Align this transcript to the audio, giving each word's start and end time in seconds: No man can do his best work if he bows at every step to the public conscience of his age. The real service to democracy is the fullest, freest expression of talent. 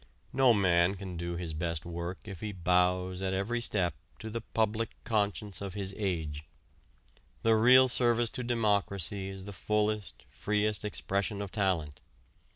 No 0.33 0.51
man 0.51 0.95
can 0.95 1.15
do 1.15 1.35
his 1.35 1.53
best 1.53 1.85
work 1.85 2.17
if 2.23 2.39
he 2.41 2.51
bows 2.51 3.21
at 3.21 3.35
every 3.35 3.61
step 3.61 3.93
to 4.17 4.31
the 4.31 4.41
public 4.41 4.89
conscience 5.03 5.61
of 5.61 5.75
his 5.75 5.93
age. 5.95 6.43
The 7.43 7.55
real 7.55 7.87
service 7.87 8.31
to 8.31 8.43
democracy 8.43 9.29
is 9.29 9.45
the 9.45 9.53
fullest, 9.53 10.23
freest 10.31 10.83
expression 10.83 11.39
of 11.39 11.51
talent. 11.51 12.01